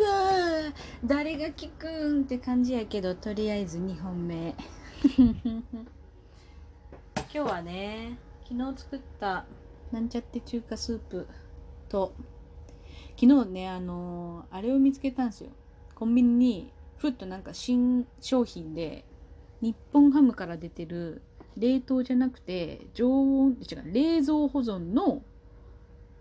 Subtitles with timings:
[0.00, 0.72] わ
[1.04, 4.54] 誰が聞くんって感じやけどとりあえず2本目。
[5.14, 5.64] 今
[7.28, 8.18] 日はね
[8.48, 9.46] 昨日作った
[9.90, 11.26] なんちゃって中華スープ
[11.88, 12.14] と
[13.18, 15.50] 昨日ねあのーあれを見つけたんですよ。
[15.94, 19.04] コンビニにふっとなんか新商品で
[19.60, 21.22] 日本ハムから出てる
[21.56, 25.22] 冷凍じゃなくて常温違う冷蔵保存の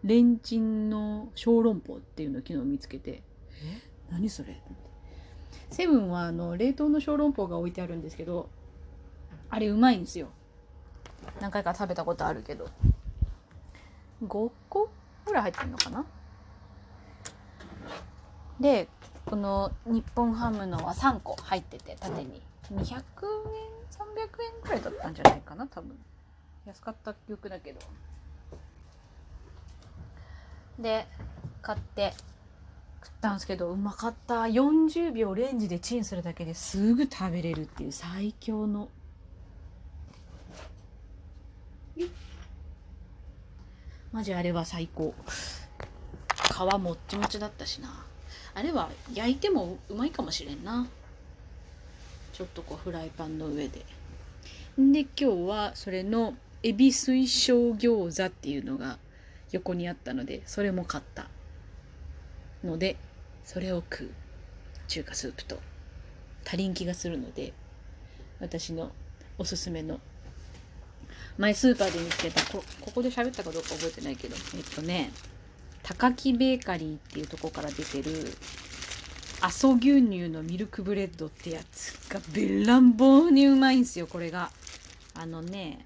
[0.04, 3.24] レンチンの小籠包っていうのを昨日見つけて。
[3.64, 3.82] え？
[4.12, 4.62] 何それ？
[5.70, 8.50] セブンはあの冷凍の小籠包が置いてあるんですけど
[9.50, 10.30] あれうまいんですよ。
[11.40, 12.68] 何回か食べたことあるけど。
[14.24, 14.90] 5個？
[15.26, 16.06] ぐらい入ってるのかな？
[18.60, 18.88] で
[19.26, 22.42] この日本ハムのは3個入ってて縦に。
[22.72, 25.98] 200円300円くらいだったんじゃないかな多分。
[26.66, 27.80] 安かった記憶だけど。
[30.80, 31.08] で
[31.62, 32.14] 買って。
[33.04, 34.44] 食ったんですけどうまかった。
[34.44, 38.90] 40秒レンジでチンするだけですぐ食べれるっていう最強の。
[44.12, 45.16] マジあれは最高。
[46.54, 48.06] 皮もっちもちだったしな。
[48.54, 50.88] あれは焼いてもうまいかもしれんな。
[52.34, 53.84] ちょっとこうフライパンの上で。
[54.78, 59.00] で今日はそれのエビ水晶餃子っていうのが
[59.52, 61.31] 横にあったのでそれも買った。
[62.64, 62.98] ので
[63.44, 64.12] それを食う。
[64.88, 65.60] 中華スープと。
[66.46, 67.54] 足りん気がするので
[68.40, 68.92] 私の
[69.38, 70.00] おすすめの。
[71.38, 75.12] 前スーパーで見つけたこここで喋ったかどうか覚えてないけどえっとね
[75.82, 78.12] 高木ベーカリーっていうとこから出てる
[79.40, 84.52] 阿蘇牛乳のミルクブレッドってやつがべらんぼうにうまいんすよこれが。
[85.14, 85.86] あのね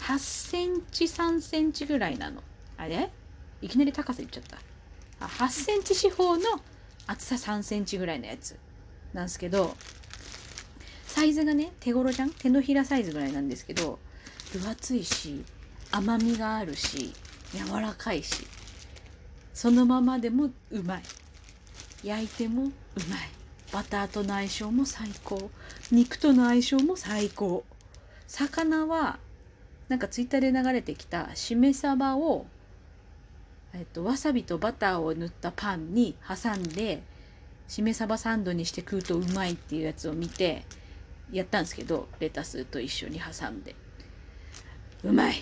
[0.00, 2.42] 8センチ3センチぐらいなの。
[2.76, 3.10] あれ？
[3.60, 4.58] いきなり高さ言っちゃった。
[5.20, 6.42] 8センチ四方の
[7.06, 8.56] 厚さ3センチぐらいのやつ
[9.12, 9.76] なんですけど
[11.06, 12.30] サイズがね手頃じゃん？
[12.30, 13.98] 手のひらサイズぐらいなんですけど
[14.52, 15.44] 分厚いし
[15.90, 17.12] 甘みがあるし
[17.52, 18.46] 柔らかいし
[19.54, 21.02] そのままでもうまい。
[22.04, 22.72] 焼いてもうまい。
[23.72, 25.50] バターとの相性も最高。
[25.90, 27.64] 肉との相性も最高。
[28.28, 29.18] 魚は
[29.88, 32.46] なんかツイッターで流れてきたしめ鯖を、
[33.74, 37.02] えっと、わさびとバターを塗ったパンに挟んで
[37.68, 40.64] しめ鯖サンドにして食うとうまいっていうやつを見て
[41.30, 43.74] やったんですけどレタスと一緒に挟んで。
[45.04, 45.34] うまい。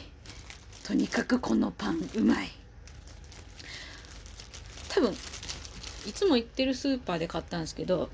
[0.84, 2.48] とにかくこのパンうまい。
[4.88, 8.08] 多分いつも行ってるスーパーで買ったんですけど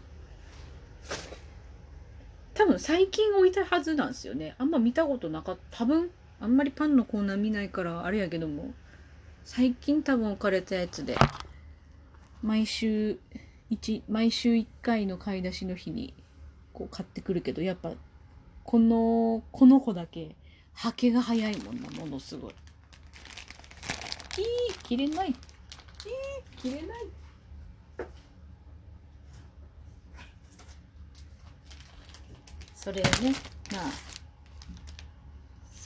[2.54, 4.54] 多分最近置いたはずなんですよね。
[4.58, 5.78] あんま見たことなかった。
[5.78, 8.74] 多分あんまりパンのコーナー見ないからあれやけども。
[9.44, 11.16] 最近多分置かれたやつで
[12.42, 13.18] 毎週
[13.70, 16.14] 1毎週1回の買い出しの日に
[16.72, 17.92] こう買ってくるけどやっぱ
[18.64, 20.34] このこの子だけ
[20.74, 22.52] はけが早いもんなものすごい。
[24.38, 24.42] い
[24.72, 25.28] い切れない。
[25.28, 25.34] いい
[26.56, 27.06] 切れない。
[32.74, 33.10] それね。
[33.72, 34.11] まあ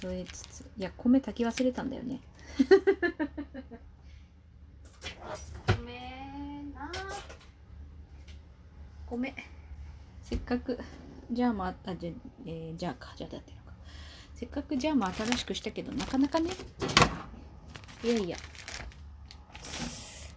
[0.06, 2.20] 添えつついや米炊き忘れたんだよね。
[5.66, 6.92] 米な。
[9.06, 9.34] 米。
[10.22, 10.78] せっかく
[11.30, 12.10] ジャーもあったじゃ、
[12.44, 13.72] えー、ジャーかジャーだってのか。
[14.34, 16.50] せっかくジャーも新しくしたけどなかなかね。
[18.04, 18.36] いやいや。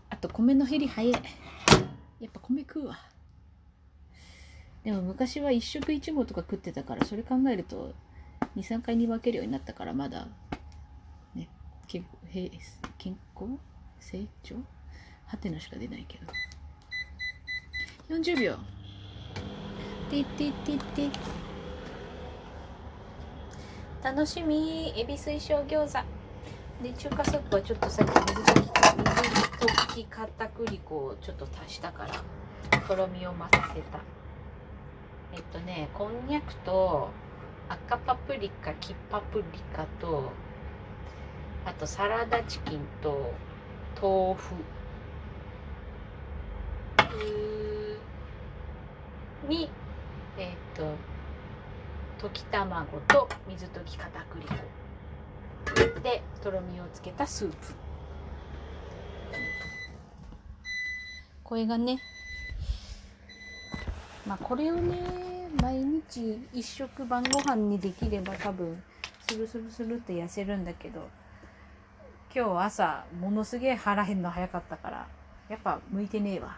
[0.09, 1.11] あと米の減り早い。
[1.11, 1.21] やっ
[2.33, 2.99] ぱ米食うわ。
[4.83, 7.93] でも昔は一食一合とか食ってたからそれ考えると
[8.59, 10.27] 23回に分けるようになったからまだ
[11.33, 11.47] ね
[11.87, 12.49] 健平
[12.97, 13.47] 健康
[13.99, 14.55] 成長
[15.27, 16.25] はてなしか出ないけど。
[18.09, 18.55] 40秒。
[20.09, 21.09] てててて
[24.01, 24.91] 楽しみ。
[24.97, 26.03] エビ水晶餃子。
[26.83, 33.99] で中華スープはちょっとさっき水溶き水溶き片栗粉をちょっと足したからとろみを増させた。
[35.33, 37.09] えっとねこんにゃくと
[37.69, 39.43] 赤パプリカ黄パプリ
[39.75, 40.31] カと
[41.65, 43.31] あとサラダチキンと
[44.01, 44.55] 豆腐。
[49.47, 49.69] に
[50.37, 50.83] えっと
[52.27, 54.55] 溶き卵と水溶き片栗粉。
[56.01, 57.55] でとろみをつけたスープ。
[61.43, 61.99] これがね
[64.27, 68.81] まあこれをね毎日一食晩ご飯にできれば多分
[69.27, 71.07] スルスルスルって痩せるんだけど
[72.33, 75.07] 今日朝ものすげえ腹減るの早かったから
[75.49, 76.57] やっぱ向いてねえわ。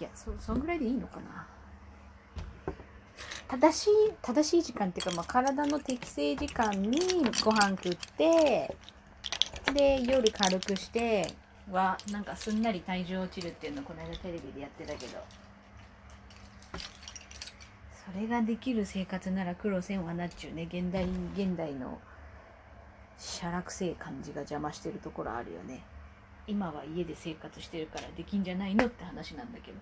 [0.00, 1.46] いやそそんぐらいでいいのかな。
[3.48, 3.90] 正しい
[4.22, 6.98] 正しい時間っていうか、まあ、体の適正時間に
[7.44, 8.74] ご飯食って
[9.74, 11.34] で夜軽くして
[11.70, 15.18] はなんかすんなり体重落ちるっていうのこの間テレビでやってたけど。
[18.04, 20.64] それができる生活なら苦労せんわなっちゅうね。
[20.64, 21.04] 現代
[21.34, 22.00] 現代の
[23.16, 25.84] しゃらくせえ感じが邪魔してるところあるよね。
[26.48, 29.78] 今は家で生活してるからできんじゃないのって話なんだけど。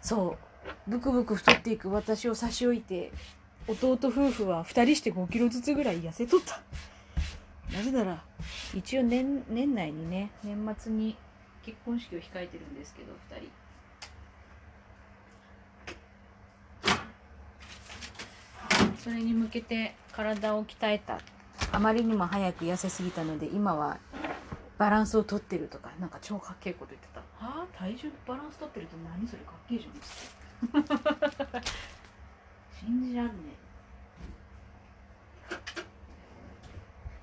[0.00, 0.36] そ
[0.86, 0.90] う。
[0.90, 3.10] ブクブク太っていく私を差し置いて
[3.66, 6.60] 弟夫婦は2人して5キロずつぐらい痩せとった。
[7.76, 8.22] なぜなら
[8.74, 11.16] 一応年年内にね年末に
[11.64, 13.61] 結婚式を控えてるんですけど2人。
[19.02, 21.18] それに向けて体を鍛えた。
[21.72, 23.98] あまりにも早く痩せすぎたので今は
[24.78, 27.20] バランスをとってるとかなんか超かっけえこと言ってた。
[27.44, 27.64] は？
[27.64, 29.92] あ体重バランスとってるって何それかっけえじゃん。
[32.86, 33.32] 信じらんね
[35.50, 35.62] え。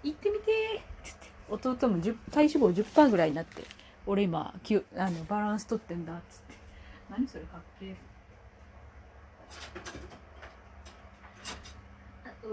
[0.04, 0.52] 行ってみて。
[0.76, 1.30] ーっって
[1.70, 3.64] 弟も10体脂肪10%ぐらいになって
[4.06, 6.56] 俺今きゅあのバランスとってんだっつって。
[7.10, 7.96] 何それかっけえ。
[9.50, 10.09] あ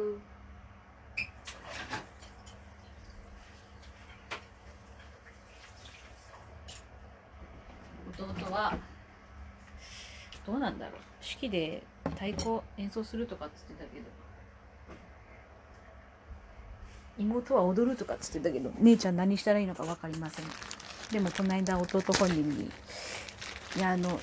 [0.00, 0.20] う
[8.18, 8.76] 弟は
[10.46, 10.94] どうなんだろう。
[11.20, 14.06] 式で太鼓演奏するとかっつってたけど。
[17.18, 20.44] 妹は踊るとかっつってたけど姉ちゃん何したらいいのか分かりません。
[21.10, 22.70] でもこの間弟本人に
[23.76, 24.20] いやあの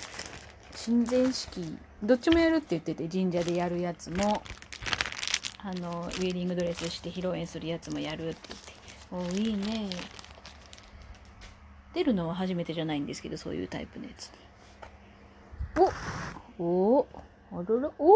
[0.75, 4.43] 親善式どっちもやるって言ってて神社でやるやつも
[5.65, 8.39] あのウェディングドレスして披露宴するやつもやるって
[9.11, 9.35] 言って。
[9.37, 9.89] おいいね。
[11.93, 14.29] 出るのは初めてじゃないんですけどそういうタイプのやつ。
[16.59, 16.65] お
[16.97, 17.07] お
[17.53, 17.89] あらら。
[17.97, 18.15] おお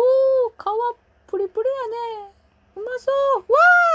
[0.50, 0.56] 皮
[1.28, 1.70] プリプリ
[2.20, 2.34] やね。
[2.76, 3.40] うまそう。
[3.40, 3.46] わ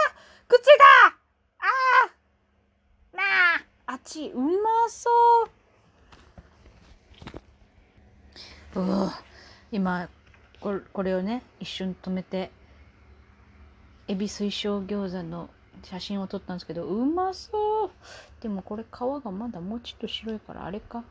[0.09, 0.15] あ
[0.49, 1.19] くっついた
[1.59, 3.23] あな
[3.57, 4.31] ああっち。
[4.35, 5.11] うまそ
[8.75, 8.81] う。
[8.81, 9.23] うわ
[9.71, 10.09] 今
[10.59, 12.51] これこれをね一瞬止めて。
[14.09, 15.49] エビ水晶餃子の
[15.83, 17.91] 写真を撮ったんですけどうまそう。
[18.41, 21.05] でもこれ皮がまだもうちょっと白いからあれか。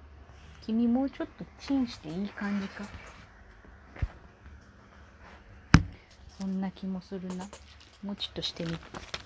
[0.65, 2.85] 君もうちょっとチンしていい感じか。
[6.39, 7.45] そんな気もするな。
[8.03, 8.77] もうちょっとしてみ。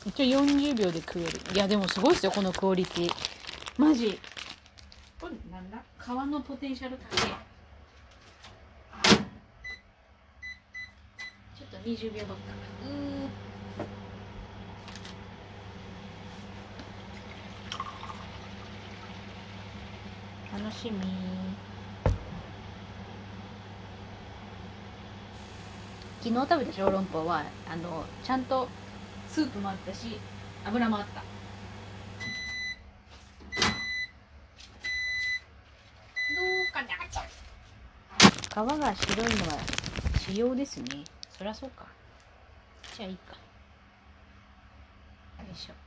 [0.05, 1.29] 一応40秒で食える。
[1.55, 3.11] いやでもすごいですよこのクオリティ。
[3.77, 4.19] マジ。
[5.19, 5.77] これなんだ？
[5.99, 7.19] 皮のポテンシャル高い。
[11.57, 12.43] ちょっと20秒ばっか
[12.83, 13.14] うー
[20.65, 20.99] 楽しみ。
[26.23, 28.67] 昨日食べた小籠包はあのちゃんと
[29.29, 30.17] スープもあったし
[30.65, 31.21] 油もあった。
[38.49, 39.59] 皮が白いのは
[40.17, 41.03] 仕様ですね。
[41.37, 41.85] そりゃそうか。
[42.97, 43.33] じゃあいいか。
[43.33, 43.39] よ
[45.53, 45.84] いしょ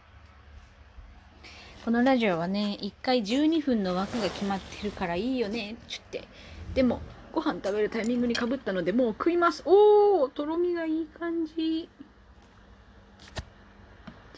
[1.84, 6.28] このラジオはね1回12分の枠が決まってるからいいよねっちって。
[6.74, 7.00] でも
[7.32, 9.62] ご飯食べるタイミングにかぶったのでもう食います。
[9.64, 11.88] おおとろみがいい感じ。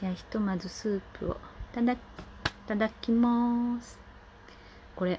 [0.00, 1.36] じゃあひとまずスープを
[1.72, 1.98] ただい
[2.68, 3.98] ただきまーす。
[4.94, 5.18] これ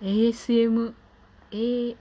[0.00, 0.94] ASM
[1.50, 1.96] ASMR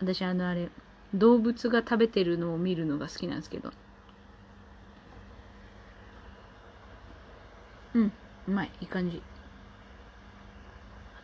[0.00, 0.68] 私あのあれ
[1.14, 3.72] 動物が食べてるのを見るのが好きなんですけど。
[7.94, 8.12] うん。
[8.46, 9.22] うまいいい感じ。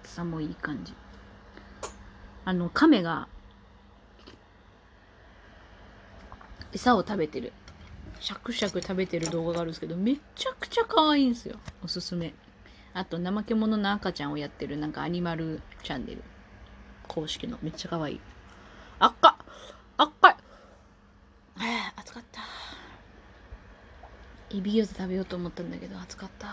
[0.03, 0.95] 厚さもいい感じ。
[2.45, 3.29] あの亀が
[6.73, 7.53] 餌を食べてる。
[8.21, 11.57] シャクシャク食べてる動画があるんですけどめちゃくちゃ可愛いんですよ。
[11.83, 12.35] おすすめ。
[12.93, 16.23] あと怠け者の赤ちゃんをやってるなんかアニマルチャンネル。
[17.09, 17.59] 公式の。
[17.63, 18.21] めっちゃ可愛い
[18.99, 19.35] 赤っ
[19.97, 20.37] 赤いあ
[21.97, 22.41] あ暑かった
[24.65, 26.47] エビ餃子食べようと思ったんだけど暑かった。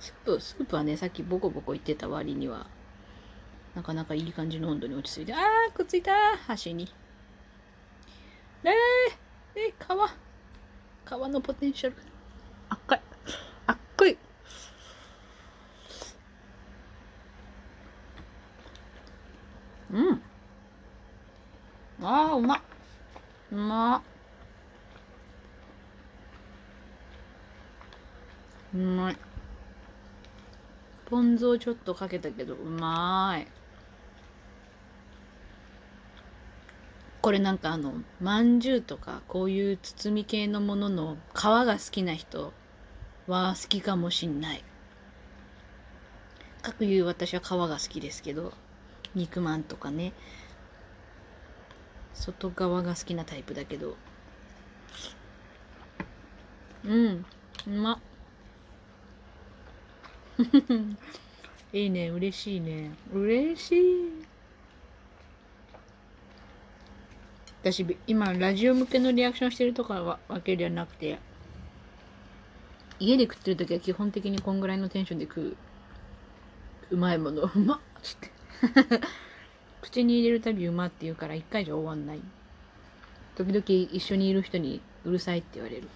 [0.00, 2.66] スープスープはねさっきボコボコ言ってた割には
[3.76, 6.88] なかなかいい感じの温度に落ち着いてあーくっついた箸に。
[8.64, 8.72] えー、
[9.54, 10.10] えー、皮。
[11.06, 11.96] 皮のポテンシャル。
[12.68, 13.00] 赤い。
[13.68, 14.18] 赤い。
[19.92, 20.22] うん。
[22.02, 22.56] あーうま。
[22.56, 22.60] っ
[23.52, 23.96] うま。
[23.98, 24.17] っ
[28.74, 29.16] うまい。
[31.06, 33.46] ポン酢をちょっとかけたけどうまい。
[37.20, 42.52] これなんかあのまんじゅうとかこういう包み系のものの皮が好きな人
[43.26, 44.64] は好きかもしんない。
[46.62, 48.52] かくいう私は皮が好きですけど
[49.14, 50.12] 肉まんとかね。
[52.14, 53.96] 外側が好きなタイプだけど。
[56.84, 57.24] うん
[57.66, 57.98] うまっ。
[61.72, 62.90] いいね嬉しいね。
[63.12, 64.28] 嬉しい。
[67.60, 71.18] 私今ラジオ向けのリアクションしてるとかわわけではなくて。
[73.00, 75.56] 家で食ってる時は基本的にこんぐらいのテンションで食う。
[76.90, 77.42] うまいもの。
[77.42, 78.30] うまっつって。
[79.82, 82.20] 口に入れるたびうまって言うから一回じゃ終わんない。
[83.36, 85.88] 時々一緒にいる人にうるさいって言われる。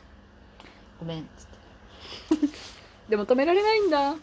[1.01, 2.49] ごめんっつって。
[3.11, 4.15] でも止められないんだ。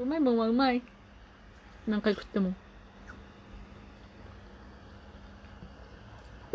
[0.00, 0.80] うまいもんはうまい。
[1.86, 2.54] 何回食っても。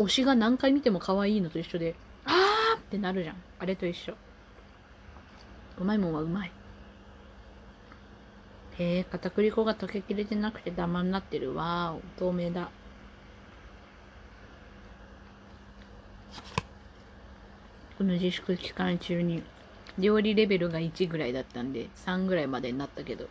[0.00, 3.36] 推しが何回見ても可愛いのと一緒であーってなるじゃん。
[3.60, 4.14] あれと一緒。
[5.78, 6.50] うまいもんはうまい。
[8.78, 11.54] へえ片栗粉が溶けきれてなくてダマになってる。
[11.54, 12.68] わー透明だ。
[17.96, 19.44] この自粛期間中に
[19.98, 23.28] 料理レベルが1ぐらいだったんで3ぐらいまでになったけど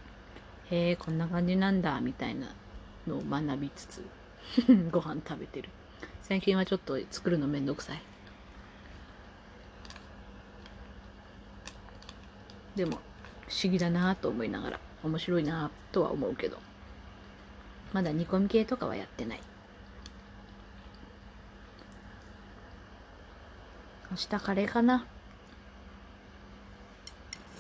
[0.72, 2.56] へえこんな感じなんだみたいな
[3.08, 4.04] のを学びつつ
[4.92, 5.70] ご飯食べてる。
[6.28, 8.02] 最近はちょっと作るのめんどくさい。
[12.76, 13.00] でも
[13.48, 16.58] 不思議だなぁと思いながら面白いなぁとは思うけど
[17.94, 19.42] まだ煮込み系とかはやってない。
[24.12, 25.06] 明日カレーかな。